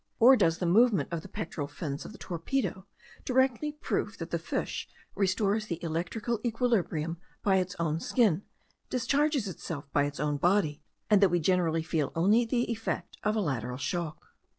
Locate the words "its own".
7.57-7.99, 10.05-10.37